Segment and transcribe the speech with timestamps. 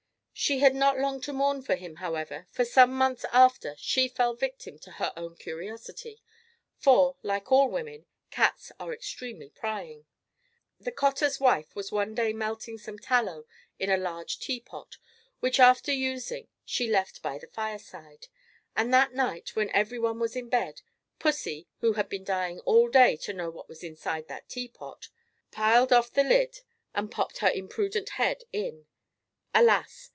[0.33, 4.31] She had not long to mourn for him however, for some months after she fell
[4.31, 6.19] a victim to her own curiosity;
[6.79, 10.07] for, like women, cats are extremely prying.
[10.79, 13.45] The cottar's wife was one day melting some tallow
[13.77, 14.97] in a large tea pot,
[15.41, 18.25] which after using she left by the fire side;
[18.75, 20.81] and that night, when every one was in bed,
[21.19, 25.09] pussy, who had been dying all day to know what was inside that tea pot,
[25.51, 26.61] "pirled" off the lid
[26.95, 28.87] and popped her imprudent head in.
[29.53, 30.09] Alas!